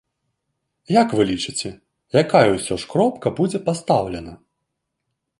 [1.01, 1.69] Як вы лічыце,
[2.21, 4.33] якая ўсё ж кропка будзе пастаўлена?